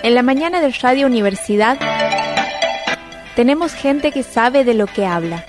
En 0.00 0.14
la 0.14 0.22
mañana 0.22 0.60
de 0.60 0.70
Radio 0.80 1.08
Universidad 1.08 1.76
tenemos 3.34 3.74
gente 3.74 4.12
que 4.12 4.22
sabe 4.22 4.64
de 4.64 4.74
lo 4.74 4.86
que 4.86 5.04
habla. 5.04 5.44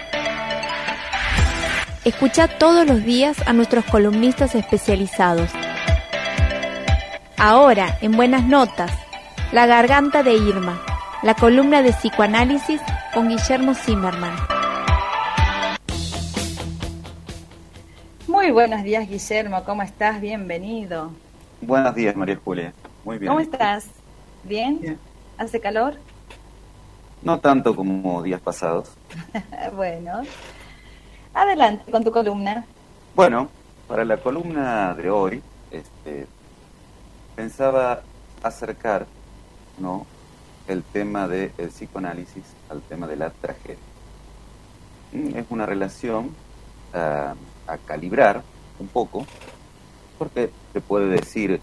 Escucha 2.03 2.47
todos 2.47 2.87
los 2.87 3.03
días 3.03 3.37
a 3.47 3.53
nuestros 3.53 3.85
columnistas 3.85 4.55
especializados. 4.55 5.51
Ahora, 7.37 7.99
en 8.01 8.13
Buenas 8.13 8.43
Notas, 8.43 8.91
La 9.51 9.67
Garganta 9.67 10.23
de 10.23 10.33
Irma, 10.33 10.81
la 11.21 11.35
columna 11.35 11.83
de 11.83 11.91
psicoanálisis 11.91 12.81
con 13.13 13.29
Guillermo 13.29 13.75
Zimmerman. 13.75 14.35
Muy 18.27 18.49
buenos 18.49 18.81
días, 18.81 19.07
Guillermo. 19.07 19.63
¿Cómo 19.63 19.83
estás? 19.83 20.19
Bienvenido. 20.19 21.11
Buenos 21.61 21.93
días, 21.93 22.15
María 22.15 22.39
Julia. 22.43 22.73
Muy 23.05 23.19
bien. 23.19 23.29
¿Cómo 23.29 23.41
estás? 23.41 23.98
¿Bien? 24.43 24.99
¿Hace 25.37 25.59
calor? 25.59 25.95
No 27.21 27.39
tanto 27.39 27.75
como 27.75 28.23
días 28.23 28.41
pasados. 28.41 28.91
bueno. 29.75 30.21
Adelante 31.33 31.91
con 31.91 32.03
tu 32.03 32.11
columna. 32.11 32.65
Bueno, 33.15 33.49
para 33.87 34.05
la 34.05 34.17
columna 34.17 34.93
de 34.93 35.09
hoy, 35.09 35.43
este, 35.71 36.27
pensaba 37.35 38.01
acercar, 38.41 39.05
¿no? 39.77 40.05
el 40.69 40.83
tema 40.83 41.27
del 41.27 41.51
psicoanálisis 41.69 42.43
al 42.69 42.81
tema 42.81 43.07
de 43.07 43.15
la 43.15 43.31
tragedia. 43.31 43.77
Mm, 45.11 45.37
es 45.37 45.45
una 45.49 45.65
relación 45.65 46.29
ah, 46.93 47.33
a 47.67 47.77
calibrar 47.77 48.43
un 48.79 48.87
poco, 48.87 49.25
porque 50.17 50.51
se 50.71 50.79
puede 50.79 51.07
decir 51.07 51.59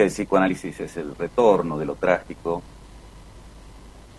que 0.00 0.04
el 0.04 0.10
psicoanálisis 0.10 0.80
es 0.80 0.96
el 0.96 1.14
retorno 1.14 1.76
de 1.76 1.84
lo 1.84 1.94
trágico 1.94 2.62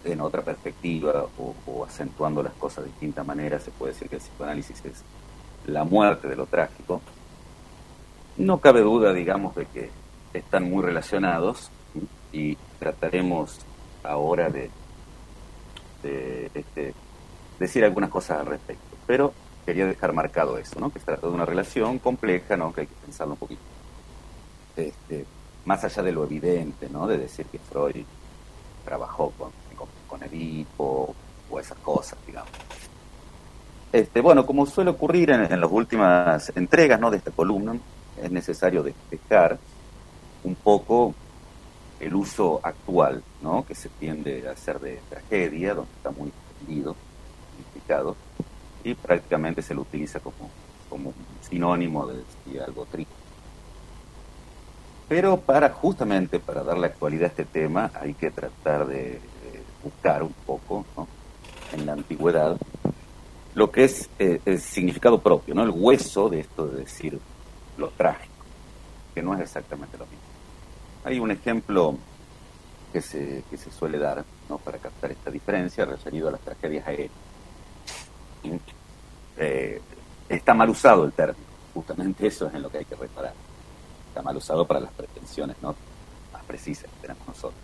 en 0.05 0.21
otra 0.21 0.43
perspectiva 0.43 1.25
o, 1.39 1.83
acentuando 1.83 2.43
las 2.43 2.53
cosas 2.53 2.83
de 2.83 2.91
distinta 2.91 3.23
manera, 3.23 3.59
se 3.59 3.71
puede 3.71 3.93
decir 3.93 4.07
que 4.07 4.17
el 4.17 4.21
psicoanálisis 4.21 4.85
es 4.85 5.03
la 5.65 5.83
muerte 5.83 6.27
de 6.27 6.35
lo 6.35 6.45
trágico. 6.45 7.01
No 8.37 8.59
cabe 8.59 8.81
duda, 8.81 9.11
digamos, 9.11 9.55
de 9.55 9.65
que 9.65 9.89
están 10.35 10.69
muy 10.69 10.83
relacionados 10.83 11.71
y 12.31 12.55
trataremos 12.77 13.57
ahora 14.03 14.51
de, 14.51 14.69
este, 16.53 16.93
decir 17.59 17.83
algunas 17.83 18.11
cosas 18.11 18.41
al 18.41 18.45
respecto. 18.45 18.97
Pero 19.07 19.33
quería 19.65 19.87
dejar 19.87 20.13
marcado 20.13 20.59
eso, 20.59 20.79
¿no? 20.79 20.91
que 20.91 20.99
se 20.99 21.05
trata 21.05 21.25
de 21.25 21.33
una 21.33 21.45
relación 21.47 21.97
compleja, 21.97 22.55
¿no? 22.55 22.71
que 22.71 22.81
hay 22.81 22.87
que 22.87 22.95
pensarlo 23.03 23.33
un 23.33 23.39
poquito. 23.39 23.61
Este, 24.75 25.25
más 25.65 25.83
allá 25.83 26.03
de 26.03 26.11
lo 26.11 26.23
evidente, 26.23 26.89
¿no? 26.89 27.07
de 27.07 27.17
decir 27.17 27.45
que 27.47 27.59
Freud 27.59 28.05
trabajó 28.85 29.31
con, 29.37 29.51
con, 30.07 30.23
Edipo 30.23 31.15
o 31.49 31.59
esas 31.59 31.77
cosas, 31.79 32.17
digamos. 32.27 32.51
Este, 33.91 34.21
bueno, 34.21 34.45
como 34.45 34.65
suele 34.65 34.91
ocurrir 34.91 35.31
en, 35.31 35.59
las 35.59 35.71
últimas 35.71 36.51
entregas 36.55 36.99
¿no? 36.99 37.09
de 37.09 37.17
esta 37.17 37.31
columna, 37.31 37.75
es 38.21 38.31
necesario 38.31 38.83
despejar 38.83 39.57
un 40.43 40.55
poco 40.55 41.15
el 41.99 42.15
uso 42.15 42.59
actual, 42.63 43.23
¿no? 43.41 43.65
que 43.65 43.75
se 43.75 43.89
tiende 43.89 44.47
a 44.47 44.51
hacer 44.51 44.79
de 44.79 44.99
tragedia, 45.09 45.73
donde 45.73 45.91
está 45.93 46.11
muy 46.11 46.29
extendido, 46.29 46.95
significado, 47.57 48.15
y 48.83 48.95
prácticamente 48.95 49.61
se 49.61 49.73
lo 49.73 49.81
utiliza 49.81 50.19
como, 50.19 50.49
como 50.89 51.09
un 51.09 51.15
sinónimo 51.47 52.07
de, 52.07 52.23
algo 52.63 52.85
triste. 52.85 53.20
Pero 55.11 55.35
para 55.35 55.67
justamente 55.71 56.39
para 56.39 56.63
darle 56.63 56.87
actualidad 56.87 57.25
a 57.25 57.27
este 57.27 57.43
tema 57.43 57.91
hay 57.99 58.13
que 58.13 58.31
tratar 58.31 58.87
de, 58.87 59.19
buscar 59.83 60.23
un 60.23 60.31
poco 60.31 60.85
en 61.73 61.85
la 61.85 61.91
antigüedad 61.91 62.55
lo 63.53 63.69
que 63.71 63.83
es 63.83 64.09
eh, 64.19 64.39
el 64.45 64.61
significado 64.61 65.19
propio, 65.19 65.53
¿no? 65.53 65.63
el 65.63 65.69
hueso 65.69 66.29
de 66.29 66.39
esto 66.39 66.65
de 66.65 66.83
decir 66.83 67.19
lo 67.77 67.89
trágico, 67.89 68.45
que 69.13 69.21
no 69.21 69.35
es 69.35 69.41
exactamente 69.41 69.97
lo 69.97 70.05
mismo. 70.05 70.21
Hay 71.03 71.19
un 71.19 71.29
ejemplo 71.29 71.97
que 72.93 73.01
se, 73.01 73.43
que 73.49 73.57
se 73.57 73.69
suele 73.69 73.97
dar 73.97 74.23
¿no? 74.47 74.59
para 74.59 74.77
captar 74.77 75.11
esta 75.11 75.29
diferencia 75.29 75.83
referido 75.83 76.29
a 76.29 76.31
las 76.31 76.39
tragedias 76.39 76.87
aéreas. 76.87 77.11
Eh, 79.35 79.81
está 80.29 80.53
mal 80.53 80.69
usado 80.69 81.03
el 81.03 81.11
término, 81.11 81.47
justamente 81.73 82.27
eso 82.27 82.47
es 82.47 82.53
en 82.53 82.61
lo 82.61 82.69
que 82.69 82.77
hay 82.77 82.85
que 82.85 82.95
reparar. 82.95 83.33
Está 84.11 84.21
mal 84.21 84.35
usado 84.35 84.67
para 84.67 84.81
las 84.81 84.91
pretensiones 84.91 85.55
¿no? 85.61 85.73
más 86.33 86.43
precisas 86.43 86.83
que 86.83 87.07
tenemos 87.07 87.25
nosotros. 87.25 87.61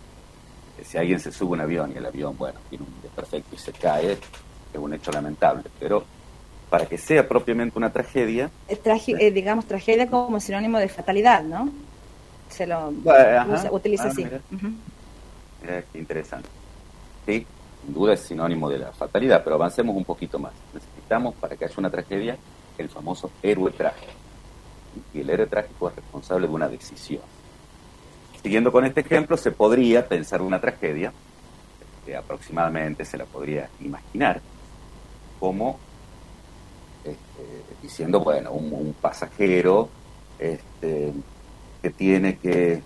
si 0.82 0.96
alguien 0.96 1.20
se 1.20 1.30
sube 1.30 1.50
a 1.50 1.52
un 1.52 1.60
avión 1.60 1.92
y 1.92 1.98
el 1.98 2.06
avión, 2.06 2.34
bueno, 2.38 2.58
tiene 2.70 2.86
un 2.86 3.02
desperfecto 3.02 3.54
y 3.54 3.58
se 3.58 3.72
cae, 3.72 4.12
es 4.12 4.18
un 4.78 4.94
hecho 4.94 5.12
lamentable, 5.12 5.64
pero 5.78 6.04
para 6.70 6.86
que 6.86 6.96
sea 6.96 7.28
propiamente 7.28 7.76
una 7.76 7.92
tragedia... 7.92 8.50
Eh, 8.66 9.30
digamos, 9.30 9.66
tragedia 9.66 10.08
como 10.08 10.40
sinónimo 10.40 10.78
de 10.78 10.88
fatalidad, 10.88 11.42
¿no? 11.42 11.68
se 12.48 12.66
lo 12.66 12.88
utiliza 13.70 14.04
ah, 14.04 14.08
así. 14.08 14.24
Mira. 14.24 15.82
qué 15.92 15.98
interesante. 15.98 16.48
Sí, 17.26 17.46
sin 17.84 17.94
duda 17.94 18.14
es 18.14 18.20
sinónimo 18.20 18.70
de 18.70 18.78
la 18.78 18.92
fatalidad, 18.92 19.42
pero 19.44 19.56
avancemos 19.56 19.94
un 19.94 20.04
poquito 20.04 20.38
más. 20.38 20.52
Necesitamos, 20.72 21.34
para 21.34 21.56
que 21.56 21.66
haya 21.66 21.74
una 21.76 21.90
tragedia, 21.90 22.38
el 22.78 22.88
famoso 22.88 23.30
héroe 23.42 23.70
trágico. 23.72 24.12
Y 25.14 25.20
el 25.20 25.30
héroe 25.30 25.46
trágico 25.46 25.88
es 25.88 25.96
responsable 25.96 26.46
de 26.46 26.52
una 26.52 26.68
decisión. 26.68 27.22
Siguiendo 28.42 28.70
con 28.70 28.84
este 28.84 29.00
ejemplo, 29.00 29.36
se 29.36 29.50
podría 29.50 30.06
pensar 30.06 30.42
una 30.42 30.60
tragedia, 30.60 31.12
que 32.06 32.16
aproximadamente 32.16 33.04
se 33.04 33.18
la 33.18 33.24
podría 33.24 33.68
imaginar, 33.80 34.40
como 35.38 35.78
este, 37.04 37.62
diciendo, 37.82 38.20
bueno, 38.20 38.52
un, 38.52 38.94
pasajero 39.00 39.88
este, 40.38 41.12
que 41.82 41.90
tiene 41.90 42.38
que 42.38 42.82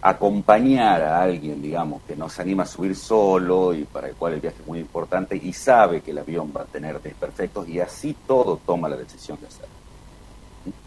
acompañar 0.00 1.02
a 1.02 1.22
alguien, 1.22 1.60
digamos, 1.60 2.02
que 2.02 2.14
no 2.14 2.28
se 2.28 2.42
anima 2.42 2.62
a 2.62 2.66
subir 2.66 2.94
solo 2.94 3.74
y 3.74 3.84
para 3.84 4.08
el 4.08 4.14
cual 4.14 4.34
el 4.34 4.40
viaje 4.40 4.58
es 4.60 4.66
muy 4.66 4.78
importante 4.78 5.36
y 5.36 5.52
sabe 5.52 6.00
que 6.00 6.12
el 6.12 6.18
avión 6.18 6.52
va 6.56 6.62
a 6.62 6.66
tener 6.66 7.00
desperfectos 7.00 7.68
y 7.68 7.80
así 7.80 8.16
todo 8.26 8.60
toma 8.64 8.88
la 8.88 8.96
decisión 8.96 9.38
de 9.40 9.48
hacerlo. 9.48 9.85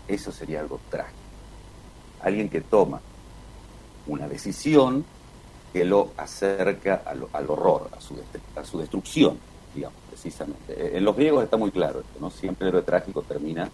Eso 0.07 0.31
sería 0.31 0.59
algo 0.59 0.79
trágico. 0.89 1.17
Alguien 2.21 2.49
que 2.49 2.61
toma 2.61 3.01
una 4.07 4.27
decisión 4.27 5.05
que 5.71 5.85
lo 5.85 6.11
acerca 6.17 7.03
al, 7.05 7.49
horror, 7.49 7.89
a 7.95 8.01
su, 8.01 8.15
a 8.55 8.63
su 8.63 8.79
destrucción, 8.79 9.37
digamos, 9.75 9.99
precisamente. 10.09 10.97
En 10.97 11.05
los 11.05 11.15
griegos 11.15 11.43
está 11.43 11.57
muy 11.57 11.71
claro 11.71 11.99
esto, 11.99 12.19
¿no? 12.19 12.31
Siempre 12.31 12.67
el 12.67 12.69
héroe 12.69 12.81
trágico 12.81 13.21
termina 13.21 13.69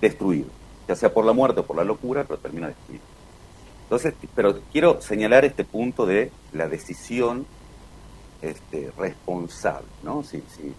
destruido 0.00 0.48
ya 0.86 0.96
sea 0.96 1.12
por 1.12 1.24
la 1.24 1.32
muerte 1.32 1.60
o 1.60 1.66
por 1.66 1.76
la 1.76 1.84
locura, 1.84 2.24
pero 2.24 2.38
termina 2.38 2.68
destruido. 2.68 3.04
Entonces, 3.84 4.14
pero 4.34 4.60
quiero 4.72 5.00
señalar 5.00 5.44
este 5.44 5.64
punto 5.64 6.06
de 6.06 6.30
la 6.52 6.68
decisión 6.68 7.46
este, 8.42 8.90
responsable, 8.98 9.86
¿no? 10.02 10.22
Sí, 10.22 10.42
sí, 10.48 10.72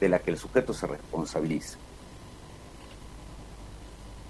de 0.00 0.08
la 0.08 0.18
que 0.20 0.30
el 0.30 0.38
sujeto 0.38 0.72
se 0.72 0.86
responsabiliza. 0.86 1.78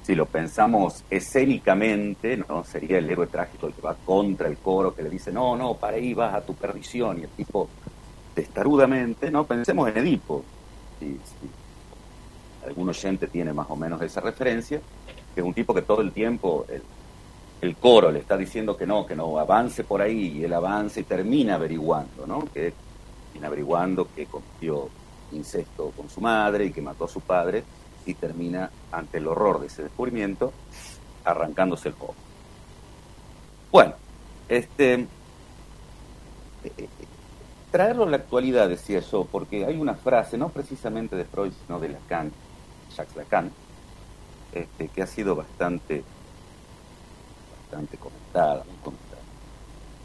Si 0.02 0.14
lo 0.14 0.26
pensamos 0.26 1.04
escénicamente, 1.10 2.36
¿no? 2.36 2.64
Sería 2.64 2.98
el 2.98 3.08
héroe 3.08 3.28
trágico 3.28 3.68
el 3.68 3.74
que 3.74 3.82
va 3.82 3.94
contra 3.94 4.48
el 4.48 4.56
coro, 4.58 4.94
que 4.94 5.02
le 5.02 5.10
dice, 5.10 5.30
no, 5.30 5.56
no, 5.56 5.74
para 5.74 5.96
ahí 5.96 6.12
vas 6.12 6.34
a 6.34 6.40
tu 6.40 6.54
perdición, 6.54 7.20
y 7.20 7.22
el 7.22 7.30
tipo 7.30 7.68
testarudamente, 8.34 9.30
¿no? 9.30 9.44
Pensemos 9.44 9.88
en 9.88 9.98
Edipo. 9.98 10.42
Si, 10.98 11.18
algún 12.66 12.88
oyente 12.88 13.26
tiene 13.26 13.52
más 13.52 13.66
o 13.70 13.76
menos 13.76 14.00
esa 14.02 14.20
referencia, 14.20 14.80
que 15.34 15.40
es 15.40 15.46
un 15.46 15.54
tipo 15.54 15.74
que 15.74 15.82
todo 15.82 16.00
el 16.00 16.12
tiempo 16.12 16.66
el, 17.60 17.76
coro 17.76 18.10
le 18.10 18.18
está 18.18 18.36
diciendo 18.36 18.76
que 18.76 18.86
no, 18.86 19.06
que 19.06 19.14
no 19.14 19.38
avance 19.38 19.84
por 19.84 20.02
ahí, 20.02 20.38
y 20.38 20.44
él 20.44 20.52
avanza 20.52 21.00
y 21.00 21.04
termina 21.04 21.54
averiguando, 21.54 22.26
¿no? 22.26 22.44
Que 22.52 22.72
termina 23.26 23.46
averiguando 23.46 24.08
que 24.14 24.26
cometió 24.26 24.88
incesto 25.32 25.92
con 25.96 26.10
su 26.10 26.20
madre 26.20 26.66
y 26.66 26.72
que 26.72 26.82
mató 26.82 27.04
a 27.04 27.08
su 27.08 27.20
padre, 27.20 27.62
y 28.06 28.14
termina 28.14 28.70
ante 28.90 29.18
el 29.18 29.26
horror 29.26 29.60
de 29.60 29.66
ese 29.66 29.82
descubrimiento 29.82 30.52
arrancándose 31.24 31.88
el 31.88 31.94
codo. 31.94 32.14
Bueno, 33.70 33.94
este 34.48 34.94
eh, 34.94 35.06
eh, 36.76 36.88
traerlo 37.72 38.04
a 38.04 38.10
la 38.10 38.18
actualidad, 38.18 38.68
decía 38.68 39.00
yo, 39.00 39.24
porque 39.24 39.64
hay 39.64 39.78
una 39.78 39.94
frase, 39.94 40.36
no 40.36 40.50
precisamente 40.50 41.16
de 41.16 41.24
Freud, 41.24 41.52
sino 41.66 41.80
de 41.80 41.88
Lacan, 41.88 42.30
Jacques 42.94 43.16
Lacan, 43.16 43.50
este, 44.52 44.88
que 44.88 45.02
ha 45.02 45.06
sido 45.06 45.34
bastante, 45.34 46.04
bastante 47.62 47.96
comentada, 47.96 48.64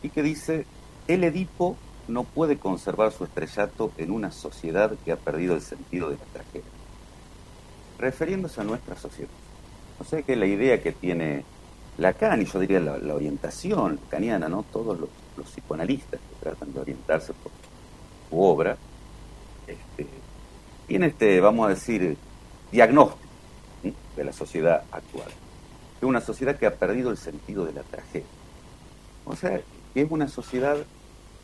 y 0.02 0.10
que 0.10 0.24
dice, 0.24 0.66
el 1.08 1.26
Edipo 1.26 1.76
no 2.08 2.24
puede 2.24 2.58
conservar 2.58 3.12
su 3.12 3.26
estrellato 3.26 3.92
en 3.98 4.12
una 4.12 4.32
sociedad 4.32 4.94
que 5.04 5.12
ha 5.12 5.18
perdido 5.18 5.56
el 5.56 5.62
sentido 5.62 6.10
de 6.10 6.16
la 6.16 6.24
tragedia. 6.32 6.77
Refiriéndose 8.00 8.62
a 8.62 8.64
nuestra 8.64 8.96
sociedad. 8.96 9.30
Sé 10.08 10.24
qué 10.24 10.34
es 10.34 10.38
la 10.38 10.46
idea 10.46 10.82
que 10.82 10.92
tiene 10.92 11.44
Lacan 11.98 12.42
y 12.42 12.46
yo 12.46 12.60
diría 12.60 12.80
la, 12.80 13.16
orientación 13.16 14.00
lacaniana, 14.04 14.48
¿no? 14.48 14.64
Todos 14.72 15.00
los, 15.00 15.10
psicoanalistas 15.48 16.20
que 16.20 16.36
tratan 16.40 16.74
de 16.74 16.80
orientarse 16.80 17.34
por 17.34 17.52
su 18.30 18.42
obra, 18.42 18.76
este, 19.68 20.08
tiene 20.88 21.08
este, 21.08 21.40
vamos 21.42 21.68
a 21.68 21.70
decir, 21.70 22.18
diagnóstico 22.72 23.20
de 24.16 24.24
la 24.24 24.34
sociedad 24.34 24.84
actual. 24.92 25.30
Es 25.98 26.04
una 26.04 26.22
sociedad 26.22 26.58
que 26.58 26.66
ha 26.66 26.76
perdido 26.76 27.12
el 27.12 27.18
sentido 27.18 27.66
de 27.66 27.74
la 27.74 27.84
tragedia. 27.84 28.28
O 29.26 29.36
sea, 29.36 29.60
es 29.94 30.12
una 30.12 30.28
sociedad 30.28 30.78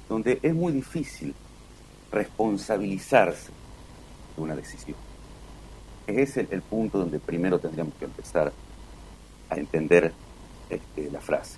donde 0.10 0.40
es 0.42 0.54
muy 0.54 0.72
difícil 0.72 1.34
responsabilizarse 2.12 3.52
de 4.36 4.42
una 4.42 4.56
decisión. 4.56 4.98
Es 6.08 6.38
el, 6.38 6.62
punto 6.62 6.98
donde 6.98 7.20
primero 7.20 7.60
tendríamos 7.60 7.94
que 7.96 8.06
empezar 8.06 8.52
a 9.50 9.56
entender 9.56 10.14
este, 10.70 11.10
la 11.12 11.22
frase. 11.22 11.58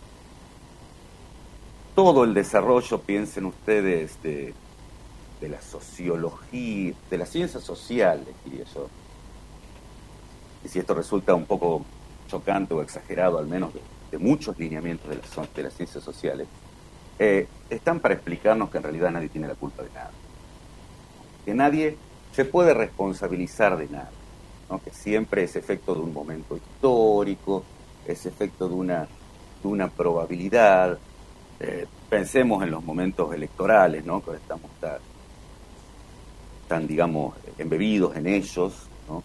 Todo 1.95 2.23
el 2.23 2.33
desarrollo, 2.33 2.99
piensen 2.99 3.45
ustedes, 3.45 4.21
de, 4.21 4.53
la 5.41 5.61
sociología, 5.61 6.93
de 7.09 7.17
las 7.17 7.29
ciencias 7.29 7.63
sociales, 7.63 8.27
diría 8.43 8.65
yo, 8.73 8.87
y 10.63 10.67
si 10.67 10.79
esto 10.79 10.95
resulta 10.95 11.35
un 11.35 11.45
poco 11.45 11.85
chocante 12.27 12.73
o 12.73 12.81
exagerado, 12.81 13.37
al 13.37 13.45
menos 13.45 13.71
de, 13.73 14.17
muchos 14.17 14.57
lineamientos 14.57 15.09
de 15.09 15.17
las, 15.17 15.53
de 15.53 15.63
las 15.63 15.73
ciencias 15.73 16.03
sociales, 16.03 16.47
eh, 17.19 17.47
están 17.69 17.99
para 17.99 18.13
explicarnos 18.13 18.69
que 18.69 18.77
en 18.77 18.83
realidad 18.83 19.11
nadie 19.11 19.29
tiene 19.29 19.47
la 19.47 19.55
culpa 19.55 19.83
de 19.83 19.89
nada. 19.89 20.11
Que 21.43 21.53
nadie 21.53 21.97
se 22.33 22.45
puede 22.45 22.73
responsabilizar 22.73 23.77
de 23.77 23.87
nada. 23.87 24.09
Que 24.83 24.91
siempre 24.91 25.43
es 25.43 25.55
efecto 25.55 25.93
de 25.93 26.01
un 26.01 26.13
momento 26.13 26.57
histórico, 26.57 27.63
es 28.05 28.25
efecto 28.25 28.67
de 28.67 28.75
una, 28.75 29.07
de 29.61 29.67
una 29.67 29.89
probabilidad. 29.89 30.97
Eh, 31.59 31.85
pensemos 32.09 32.63
en 32.63 32.71
los 32.71 32.83
momentos 32.83 33.33
electorales, 33.33 34.03
¿no? 34.05 34.23
que 34.23 34.35
estamos 34.35 34.69
tan, 34.79 34.97
tan, 36.67 36.87
digamos, 36.87 37.35
embebidos 37.57 38.15
en 38.15 38.27
ellos, 38.27 38.87
¿no? 39.07 39.23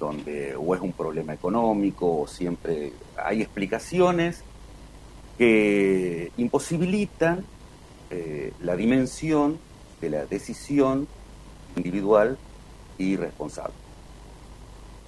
donde 0.00 0.56
o 0.56 0.74
es 0.74 0.80
un 0.80 0.92
problema 0.92 1.34
económico 1.34 2.22
o 2.22 2.26
siempre 2.26 2.92
hay 3.16 3.42
explicaciones 3.42 4.42
que 5.38 6.32
imposibilitan 6.36 7.44
eh, 8.10 8.52
la 8.60 8.76
dimensión 8.76 9.58
de 10.00 10.10
la 10.10 10.26
decisión 10.26 11.06
individual 11.76 12.38
y 12.98 13.16
responsable. 13.16 13.83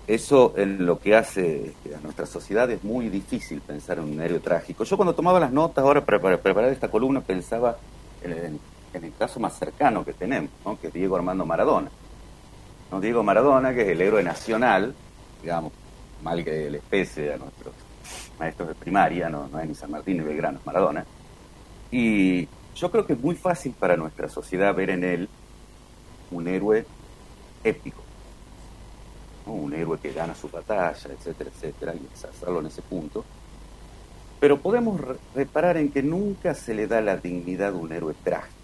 Eso 0.07 0.55
en 0.57 0.87
lo 0.87 1.01
que 1.01 1.17
hace 1.17 1.75
a 1.97 2.01
nuestra 2.01 2.27
sociedad 2.27 2.71
es 2.71 2.85
muy 2.85 3.09
difícil 3.09 3.61
pensar 3.61 3.99
en 3.99 4.05
un 4.05 4.21
héroe 4.21 4.39
trágico. 4.39 4.85
Yo 4.85 4.97
cuando 4.97 5.15
tomaba 5.15 5.41
las 5.41 5.51
notas 5.51 5.85
ahora 5.85 6.05
para, 6.05 6.21
preparar 6.21 6.71
esta 6.71 6.89
columna 6.89 7.21
pensaba 7.21 7.77
en, 8.23 8.61
el 8.95 9.13
caso 9.19 9.41
más 9.41 9.59
cercano 9.59 10.05
que 10.05 10.13
tenemos, 10.13 10.51
que 10.81 10.87
es 10.87 10.93
Diego 10.93 11.17
Armando 11.17 11.45
Maradona. 11.45 11.91
¿no? 12.93 13.01
Diego 13.01 13.25
Maradona, 13.25 13.75
que 13.75 13.83
es 13.83 13.89
el 13.89 14.01
héroe 14.01 14.23
nacional, 14.23 14.95
digamos, 15.43 15.73
mal 16.23 16.45
que 16.45 16.71
le 16.71 16.79
pese 16.79 17.33
a 17.33 17.37
nuestros 17.37 17.75
maestros 18.39 18.69
de 18.69 18.75
primaria, 18.75 19.29
no, 19.29 19.49
no 19.49 19.59
es 19.59 19.69
ni 19.69 19.75
San 19.75 19.91
Martín 19.91 20.19
ni 20.19 20.25
Belgrano, 20.25 20.59
es 20.59 20.67
Maradona. 20.67 21.05
Y 21.91 22.49
yo 22.77 22.91
creo 22.91 23.07
que 23.07 23.15
es 23.15 23.21
muy 23.21 23.35
fácil 23.35 23.75
para 23.79 23.97
nuestra 23.97 24.29
sociedad 24.29 24.75
ver 24.75 24.91
en 24.91 25.03
él 25.03 25.29
un 26.31 26.47
héroe 26.47 26.87
épico, 27.65 28.03
un 29.47 29.75
héroe 29.75 29.99
que 29.99 30.13
gana 30.13 30.35
su 30.35 30.49
batalla, 30.49 31.11
etcétera, 31.13 31.51
etcétera, 31.55 31.95
y 31.95 32.07
hacerlo 32.15 32.61
en 32.61 32.67
ese 32.67 32.83
punto. 32.83 33.25
Pero 34.41 34.59
podemos 34.59 35.01
reparar 35.35 35.77
en 35.77 35.91
que 35.91 36.03
nunca 36.03 36.55
se 36.55 36.75
le 36.75 36.87
da 36.87 37.01
la 37.01 37.17
dignidad 37.17 37.73
de 37.73 37.79
un 37.79 37.93
héroe 37.93 38.15
trágico. 38.23 38.55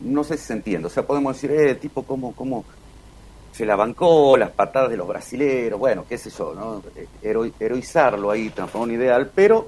No 0.00 0.22
sé 0.22 0.36
si 0.36 0.44
se 0.44 0.52
entiende, 0.52 0.86
o 0.86 0.90
sea, 0.90 1.04
podemos 1.04 1.34
decir, 1.34 1.50
eh, 1.50 1.74
tipo, 1.74 2.04
¿cómo, 2.04 2.32
cómo 2.32 2.64
se 3.50 3.66
la 3.66 3.74
bancó, 3.74 4.36
las 4.36 4.52
patadas 4.52 4.90
de 4.90 4.96
los 4.96 5.08
brasileros, 5.08 5.80
bueno, 5.80 6.04
qué 6.08 6.16
sé 6.16 6.30
yo, 6.30 6.54
¿no? 6.54 6.80
heroizarlo 7.20 8.30
ahí, 8.30 8.50
transformó 8.50 8.84
un 8.84 8.92
ideal, 8.92 9.32
pero 9.34 9.66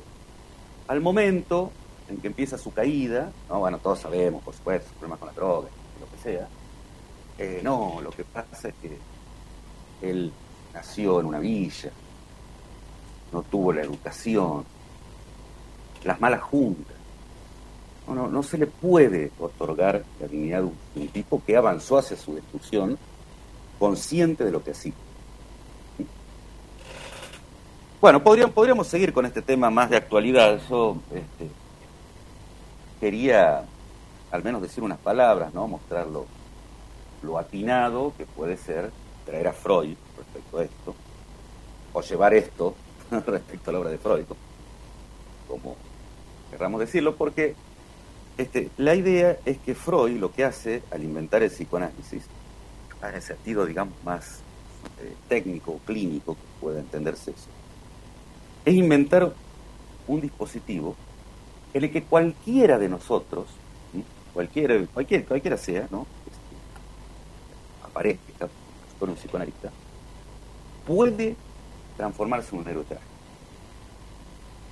al 0.86 1.00
momento 1.00 1.72
en 2.08 2.18
que 2.18 2.28
empieza 2.28 2.56
su 2.56 2.72
caída, 2.72 3.32
¿no? 3.48 3.58
bueno, 3.58 3.78
todos 3.78 3.98
sabemos, 3.98 4.44
por 4.44 4.54
supuesto, 4.54 4.88
problemas 4.92 5.18
con 5.18 5.28
la 5.28 5.34
droga, 5.34 5.68
lo 5.98 6.08
que 6.16 6.22
sea, 6.22 6.48
eh, 7.42 7.60
no, 7.62 8.00
lo 8.02 8.10
que 8.10 8.22
pasa 8.22 8.68
es 8.68 8.74
que 8.82 8.98
él 10.02 10.30
nació 10.74 11.20
en 11.20 11.26
una 11.26 11.38
villa, 11.38 11.90
no 13.32 13.42
tuvo 13.42 13.72
la 13.72 13.80
educación, 13.80 14.66
las 16.04 16.20
malas 16.20 16.42
juntas. 16.42 16.96
No, 18.06 18.28
no, 18.28 18.42
se 18.42 18.58
le 18.58 18.66
puede 18.66 19.30
otorgar 19.38 20.04
la 20.20 20.26
dignidad 20.26 20.62
de 20.62 21.00
un 21.00 21.08
tipo 21.08 21.42
que 21.46 21.56
avanzó 21.56 21.96
hacia 21.96 22.16
su 22.16 22.34
destrucción 22.34 22.98
consciente 23.78 24.44
de 24.44 24.50
lo 24.50 24.62
que 24.62 24.72
hacía. 24.72 24.92
Bueno, 28.02 28.22
podríamos, 28.22 28.54
podríamos 28.54 28.86
seguir 28.86 29.14
con 29.14 29.24
este 29.24 29.40
tema 29.40 29.70
más 29.70 29.88
de 29.88 29.96
actualidad. 29.96 30.60
Yo 30.68 30.98
este, 31.14 31.50
quería 33.00 33.64
al 34.30 34.44
menos 34.44 34.60
decir 34.60 34.84
unas 34.84 34.98
palabras, 34.98 35.54
¿no? 35.54 35.66
Mostrar 35.66 36.06
lo, 37.22 37.38
atinado 37.38 38.12
que 38.16 38.26
puede 38.26 38.56
ser 38.56 38.90
traer 39.24 39.48
a 39.48 39.52
Freud 39.52 39.96
respecto 40.16 40.58
a 40.58 40.64
esto, 40.64 40.94
o 41.92 42.00
llevar 42.02 42.34
esto 42.34 42.74
respecto 43.26 43.70
a 43.70 43.72
la 43.72 43.78
obra 43.80 43.90
de 43.90 43.98
Freud, 43.98 44.24
como 45.48 45.76
querramos 46.50 46.80
decirlo, 46.80 47.16
porque 47.16 47.54
este, 48.38 48.70
la 48.76 48.94
idea 48.94 49.38
es 49.44 49.58
que 49.58 49.74
Freud 49.74 50.18
lo 50.18 50.32
que 50.32 50.44
hace 50.44 50.82
al 50.90 51.04
inventar 51.04 51.42
el 51.42 51.50
psicoanálisis 51.50 52.24
en 53.02 53.14
el 53.14 53.22
sentido, 53.22 53.66
digamos, 53.66 53.94
más 54.04 54.40
eh, 55.00 55.14
técnico, 55.28 55.80
clínico, 55.86 56.34
que 56.34 56.60
pueda 56.60 56.80
entenderse 56.80 57.32
eso, 57.32 57.48
es 58.64 58.74
inventar 58.74 59.32
un 60.06 60.20
dispositivo 60.20 60.96
en 61.72 61.84
el 61.84 61.90
que 61.90 62.02
cualquiera 62.02 62.78
de 62.78 62.88
nosotros, 62.88 63.46
cualquiera, 64.34 64.78
cualquier, 64.92 65.24
cualquiera 65.24 65.56
sea, 65.56 65.86
¿no? 65.90 66.06
Este, 68.00 68.32
aparezca 68.32 68.48
con 68.98 69.10
un 69.10 69.16
psicoanalista, 69.16 69.70
puede 70.86 71.36
transformarse 71.96 72.54
en 72.54 72.62
un 72.62 72.68
héroe 72.68 72.84
trágico. 72.84 73.10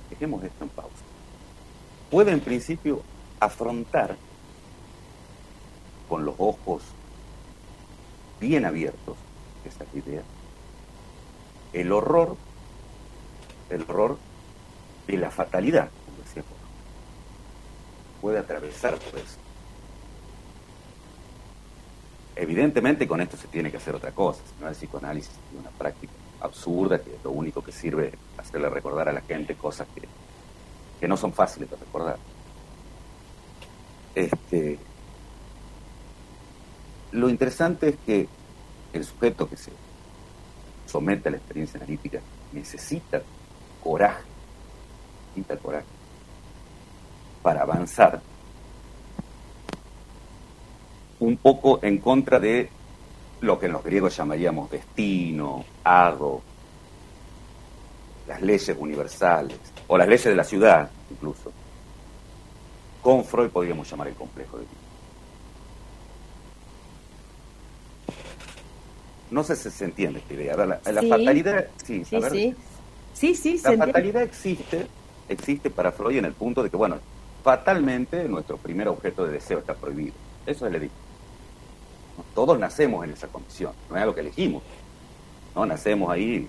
Dejemos 0.09 0.43
esto 0.43 0.63
en 0.63 0.69
pausa. 0.69 1.03
Puede 2.09 2.31
en 2.31 2.39
principio 2.39 3.03
afrontar 3.39 4.17
con 6.07 6.25
los 6.25 6.35
ojos 6.39 6.81
bien 8.39 8.65
abiertos, 8.65 9.15
esa 9.63 9.85
idea, 9.93 10.23
el 11.73 11.91
horror, 11.91 12.35
el 13.69 13.81
horror 13.83 14.17
de 15.05 15.17
la 15.17 15.29
fatalidad, 15.29 15.89
como 16.05 16.23
decía 16.23 16.43
puede 18.21 18.39
atravesar 18.39 18.97
por 18.97 19.19
eso. 19.19 19.37
Evidentemente 22.35 23.07
con 23.07 23.21
esto 23.21 23.37
se 23.37 23.47
tiene 23.47 23.71
que 23.71 23.77
hacer 23.77 23.95
otra 23.95 24.11
cosa, 24.11 24.41
no 24.61 24.69
es 24.69 24.77
psicoanálisis 24.77 25.33
de 25.51 25.59
una 25.59 25.69
práctica 25.71 26.13
absurda 26.41 26.99
que 26.99 27.17
lo 27.23 27.31
único 27.31 27.61
que 27.61 27.71
sirve 27.71 28.07
es 28.07 28.13
hacerle 28.37 28.69
recordar 28.69 29.09
a 29.09 29.13
la 29.13 29.21
gente 29.21 29.55
cosas 29.55 29.87
que, 29.93 30.07
que 30.99 31.07
no 31.07 31.17
son 31.17 31.33
fáciles 31.33 31.69
de 31.69 31.75
recordar. 31.75 32.17
Este, 34.15 34.79
lo 37.11 37.29
interesante 37.29 37.89
es 37.89 37.95
que 38.05 38.27
el 38.93 39.03
sujeto 39.03 39.49
que 39.49 39.57
se 39.57 39.71
somete 40.87 41.29
a 41.29 41.31
la 41.31 41.37
experiencia 41.37 41.77
analítica 41.77 42.19
necesita 42.51 43.21
coraje, 43.83 44.23
necesita 45.35 45.57
coraje 45.57 45.85
para 47.41 47.61
avanzar 47.61 48.21
un 51.19 51.37
poco 51.37 51.79
en 51.81 51.97
contra 51.97 52.39
de 52.39 52.69
lo 53.41 53.59
que 53.59 53.67
en 53.67 53.73
los 53.73 53.83
griegos 53.83 54.15
llamaríamos 54.15 54.69
destino, 54.69 55.65
hado, 55.83 56.41
las 58.27 58.41
leyes 58.41 58.75
universales, 58.77 59.57
o 59.87 59.97
las 59.97 60.07
leyes 60.07 60.25
de 60.25 60.35
la 60.35 60.43
ciudad 60.43 60.89
incluso. 61.09 61.51
Con 63.01 63.23
Freud 63.23 63.49
podríamos 63.49 63.89
llamar 63.89 64.09
el 64.09 64.13
complejo 64.13 64.57
de 64.57 64.65
No 69.31 69.43
sé 69.43 69.55
si 69.55 69.69
se 69.69 69.85
entiende 69.85 70.19
esta 70.19 70.33
idea. 70.33 70.55
La, 70.55 70.77
fatalidad, 70.77 71.67
sí, 71.83 72.03
sí, 72.03 72.19
sí. 73.13 73.35
sí, 73.35 73.61
La 73.63 73.77
fatalidad 73.77 74.23
existe, 74.23 74.87
existe 75.27 75.69
para 75.69 75.91
Freud 75.91 76.17
en 76.17 76.25
el 76.25 76.33
punto 76.33 76.63
de 76.63 76.69
que, 76.69 76.77
bueno, 76.77 76.97
fatalmente 77.43 78.27
nuestro 78.27 78.57
primer 78.57 78.87
objeto 78.87 79.25
de 79.25 79.33
deseo 79.33 79.59
está 79.59 79.75
prohibido. 79.75 80.13
Eso 80.47 80.65
es 80.65 80.71
el 80.71 80.81
edicto. 80.81 81.08
Todos 82.33 82.59
nacemos 82.59 83.05
en 83.05 83.11
esa 83.11 83.27
condición, 83.27 83.73
no 83.89 83.95
es 83.95 84.01
algo 84.01 84.15
que 84.15 84.21
elegimos. 84.21 84.63
¿no? 85.55 85.65
Nacemos 85.65 86.09
ahí 86.09 86.47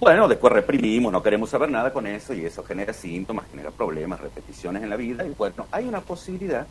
Bueno, 0.00 0.26
después 0.28 0.52
reprimimos, 0.52 1.12
no 1.12 1.22
queremos 1.22 1.50
saber 1.50 1.70
nada 1.70 1.92
con 1.92 2.06
eso 2.06 2.34
y 2.34 2.44
eso 2.44 2.64
genera 2.64 2.92
síntomas, 2.92 3.46
genera 3.50 3.70
problemas, 3.70 4.20
repeticiones 4.20 4.82
en 4.82 4.90
la 4.90 4.96
vida. 4.96 5.24
Y 5.26 5.30
bueno, 5.30 5.66
hay 5.70 5.86
una 5.86 6.00
posibilidad 6.00 6.66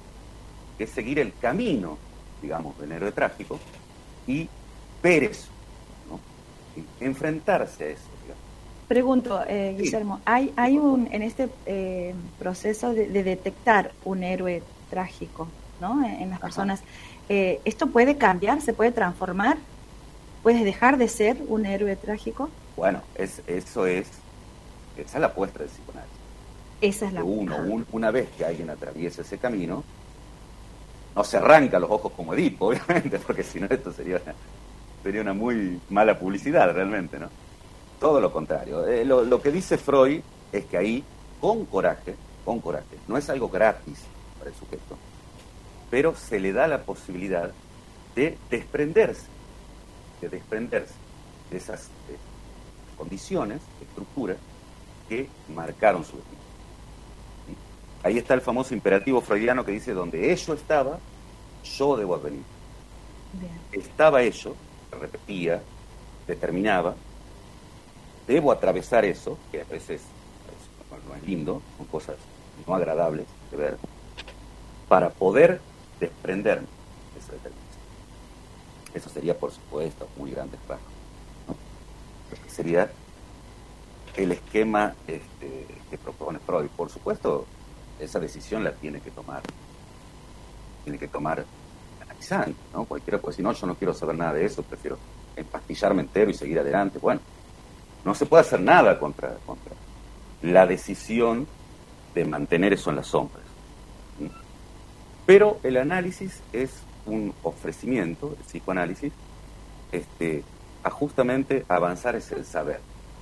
que 0.77 0.83
es 0.85 0.89
seguir 0.89 1.19
el 1.19 1.33
camino, 1.39 1.97
digamos, 2.41 2.77
del 2.79 2.91
héroe 2.91 3.11
trágico 3.11 3.59
y 4.27 4.49
ver 5.01 5.23
eso, 5.23 5.47
¿no? 6.09 6.19
enfrentarse 6.99 7.83
a 7.83 7.87
eso. 7.87 8.11
Pregunto, 8.91 9.41
eh, 9.47 9.73
Guillermo, 9.79 10.19
¿hay, 10.25 10.51
¿hay 10.57 10.77
un 10.77 11.07
en 11.13 11.21
este 11.21 11.47
eh, 11.65 12.13
proceso 12.37 12.93
de, 12.93 13.07
detectar 13.23 13.93
un 14.03 14.21
héroe 14.21 14.61
trágico 14.89 15.47
¿no? 15.79 16.05
en, 16.05 16.29
las 16.29 16.41
personas, 16.41 16.81
eh, 17.29 17.61
¿esto 17.65 17.87
puede 17.87 18.17
cambiar, 18.17 18.61
se 18.61 18.73
puede 18.73 18.91
transformar? 18.91 19.57
¿Puedes 20.43 20.63
dejar 20.63 20.97
de 20.97 21.07
ser 21.07 21.37
un 21.47 21.65
héroe 21.65 21.95
trágico? 21.95 22.49
Bueno, 22.75 23.01
es, 23.15 23.41
eso 23.47 23.85
es, 23.85 24.07
esa 24.97 25.17
es 25.17 25.21
la 25.21 25.27
apuesta 25.27 25.59
del 25.59 25.69
psicoanálisis. 25.69 26.17
Esa 26.81 27.05
es 27.05 27.13
la 27.13 27.23
uno, 27.23 27.85
una 27.91 28.09
vez 28.09 28.29
que 28.35 28.43
alguien 28.43 28.69
atraviesa 28.69 29.21
ese 29.21 29.37
camino, 29.37 29.83
no 31.15 31.23
se 31.23 31.37
arranca 31.37 31.79
los 31.79 31.91
ojos 31.91 32.11
como 32.15 32.33
Edipo, 32.33 32.67
obviamente, 32.69 33.19
porque 33.19 33.43
si 33.43 33.59
no 33.59 33.67
esto 33.69 33.93
sería 33.93 34.19
una, 34.23 34.33
sería 35.03 35.21
una 35.21 35.33
muy 35.33 35.79
mala 35.89 36.17
publicidad 36.17 36.73
realmente, 36.73 37.19
¿no? 37.19 37.29
Todo 37.99 38.19
lo 38.19 38.31
contrario. 38.31 38.87
Eh, 38.87 39.05
lo, 39.05 39.23
lo, 39.23 39.41
que 39.41 39.51
dice 39.51 39.77
Freud 39.77 40.21
es 40.51 40.65
que 40.65 40.77
ahí, 40.77 41.03
con 41.39 41.65
coraje, 41.65 42.15
con 42.43 42.59
coraje, 42.59 42.97
no 43.07 43.15
es 43.15 43.29
algo 43.29 43.47
gratis 43.47 43.99
para 44.39 44.49
el 44.49 44.55
sujeto, 44.55 44.97
pero 45.91 46.15
se 46.15 46.39
le 46.39 46.53
da 46.53 46.67
la 46.67 46.83
posibilidad 46.83 47.51
de 48.15 48.37
desprenderse, 48.49 49.27
de 50.21 50.29
desprenderse 50.29 50.93
de 51.51 51.57
esas 51.57 51.89
condiciones, 52.97 53.61
estructuras 53.81 54.37
que 55.09 55.27
marcaron 55.53 56.05
su 56.05 56.13
vida. 56.13 56.25
Ahí 58.03 58.17
está 58.17 58.33
el 58.33 58.41
famoso 58.41 58.73
imperativo 58.73 59.21
freudiano 59.21 59.65
que 59.65 59.73
dice, 59.73 59.93
donde 59.93 60.31
ello 60.31 60.53
estaba, 60.53 60.97
yo 61.63 61.97
debo 61.97 62.15
advenir. 62.15 62.43
Estaba 63.71 64.23
ello, 64.23 64.55
repetía, 64.97 65.61
determinaba, 66.25 66.95
debo 68.27 68.51
atravesar 68.51 69.03
eso, 69.03 69.37
que 69.51 69.61
a 69.61 69.65
veces 69.65 70.01
no 71.07 71.15
es 71.15 71.23
lindo, 71.23 71.61
son 71.77 71.85
cosas 71.87 72.15
no 72.65 72.75
agradables 72.75 73.25
de 73.51 73.57
ver, 73.57 73.77
para 74.87 75.09
poder 75.09 75.59
desprenderme 76.01 76.67
de 77.13 77.19
esa 77.19 77.31
determinación. 77.31 77.81
Eso 78.93 79.09
sería, 79.09 79.37
por 79.37 79.51
supuesto, 79.51 80.09
muy 80.17 80.31
grande 80.31 80.57
rasgos. 80.67 80.91
sería 82.47 82.91
el 84.17 84.33
esquema 84.33 84.93
este, 85.07 85.65
que 85.89 85.97
propone 85.97 86.39
Freud. 86.39 86.67
Por 86.75 86.89
supuesto, 86.89 87.45
esa 87.99 88.19
decisión 88.19 88.63
la 88.63 88.73
tiene 88.73 88.99
que 88.99 89.11
tomar, 89.11 89.41
tiene 90.83 90.99
que 90.99 91.07
tomar 91.07 91.45
analizando, 92.01 92.57
¿no? 92.73 92.83
Cualquiera 92.85 93.19
puede 93.19 93.33
decir, 93.33 93.45
no, 93.45 93.53
yo 93.53 93.67
no 93.67 93.75
quiero 93.75 93.93
saber 93.93 94.17
nada 94.17 94.33
de 94.33 94.45
eso, 94.45 94.63
prefiero 94.63 94.97
empastillarme 95.35 96.01
entero 96.01 96.29
y 96.29 96.33
seguir 96.33 96.59
adelante. 96.59 96.99
Bueno, 96.99 97.21
no 98.03 98.13
se 98.13 98.25
puede 98.25 98.41
hacer 98.41 98.59
nada 98.59 98.99
contra, 98.99 99.35
contra 99.45 99.73
la 100.41 100.65
decisión 100.65 101.47
de 102.13 102.25
mantener 102.25 102.73
eso 102.73 102.89
en 102.89 102.97
las 102.97 103.07
sombras. 103.07 103.50
Pero 105.25 105.59
el 105.63 105.77
análisis 105.77 106.41
es 106.51 106.71
un 107.05 107.33
ofrecimiento, 107.43 108.35
el 108.39 108.45
psicoanálisis, 108.45 109.13
este, 109.91 110.43
a 110.83 110.89
justamente 110.89 111.65
avanzar 111.67 112.15
es 112.15 112.31
el 112.31 112.45
saber, 112.45 112.79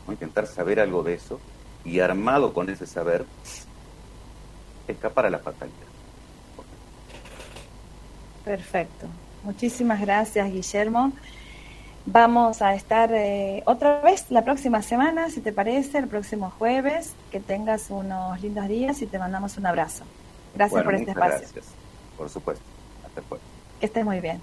intentar 0.07 0.47
saber 0.47 0.79
algo 0.79 1.03
de 1.03 1.15
eso 1.15 1.39
y 1.83 1.99
armado 1.99 2.53
con 2.53 2.69
ese 2.69 2.85
saber, 2.85 3.25
escapar 4.87 5.25
a 5.25 5.29
la 5.29 5.39
fatalidad. 5.39 5.77
Perfecto. 8.43 9.07
Muchísimas 9.43 10.01
gracias, 10.01 10.51
Guillermo. 10.51 11.11
Vamos 12.05 12.61
a 12.61 12.73
estar 12.73 13.11
eh, 13.13 13.61
otra 13.65 14.01
vez 14.01 14.25
la 14.29 14.43
próxima 14.43 14.81
semana, 14.81 15.29
si 15.29 15.41
te 15.41 15.53
parece, 15.53 15.99
el 15.99 16.07
próximo 16.07 16.49
jueves. 16.57 17.13
Que 17.31 17.39
tengas 17.39 17.89
unos 17.89 18.41
lindos 18.41 18.67
días 18.67 19.01
y 19.01 19.05
te 19.05 19.19
mandamos 19.19 19.57
un 19.57 19.67
abrazo. 19.67 20.03
Gracias 20.55 20.83
por 20.83 20.95
este 20.95 21.11
espacio. 21.11 21.39
Gracias. 21.39 21.78
Por 22.19 22.29
supuesto. 22.29 22.65
Hasta 23.05 23.21
después. 23.21 23.41
Que 23.79 23.85
muy 24.03 24.19
bien. 24.19 24.41